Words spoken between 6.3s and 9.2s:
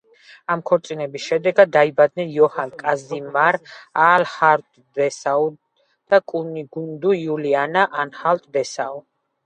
კუნიგუნდა იულიანა ანჰალტ-დესაუ.